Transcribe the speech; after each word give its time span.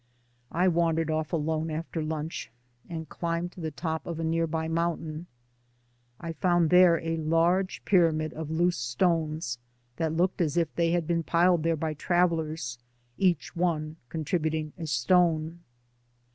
I 0.51 0.67
wandered 0.67 1.11
off 1.11 1.31
alone 1.31 1.69
after 1.69 2.01
lunch 2.01 2.49
and 2.89 3.07
climbed 3.07 3.51
to 3.51 3.61
the 3.61 3.69
top 3.69 4.03
of 4.07 4.19
a 4.19 4.23
near 4.23 4.47
by 4.47 4.67
moun 4.67 4.97
tain. 4.97 5.25
I 6.19 6.33
found 6.33 6.71
there 6.71 6.99
a 7.03 7.17
large 7.17 7.85
pyramid 7.85 8.33
of 8.33 8.49
loose 8.49 8.77
stones 8.77 9.59
that 9.97 10.11
looked 10.13 10.41
as 10.41 10.57
if 10.57 10.73
they 10.73 10.89
had 10.89 11.05
been 11.05 11.21
piled 11.21 11.59
i64 11.61 11.61
DAYS 11.61 11.61
ON 11.61 11.61
THE 11.61 11.69
ROAD. 11.69 11.77
there 11.77 11.77
by 11.77 11.93
travelers, 11.93 12.79
each 13.19 13.55
one 13.55 13.97
contributing 14.09 14.73
a 14.75 14.87
stone. 14.87 15.59